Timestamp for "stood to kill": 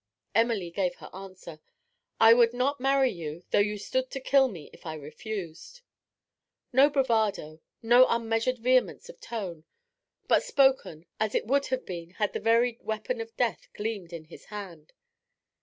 3.77-4.47